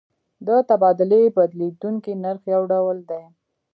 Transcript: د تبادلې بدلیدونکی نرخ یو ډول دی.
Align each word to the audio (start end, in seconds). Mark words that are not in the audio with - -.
د 0.47 0.49
تبادلې 0.69 1.21
بدلیدونکی 1.37 2.13
نرخ 2.23 2.43
یو 2.53 2.61
ډول 2.71 2.97
دی. 3.09 3.23